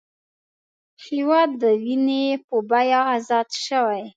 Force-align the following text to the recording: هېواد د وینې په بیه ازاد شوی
هېواد 1.05 1.49
د 1.61 1.63
وینې 1.83 2.23
په 2.47 2.55
بیه 2.69 3.01
ازاد 3.15 3.49
شوی 3.65 4.03